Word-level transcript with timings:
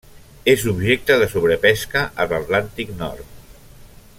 És 0.53 0.63
objecte 0.71 1.17
de 1.23 1.27
sobrepesca 1.33 2.03
a 2.25 2.27
l'Atlàntic 2.31 2.97
nord. 3.03 3.37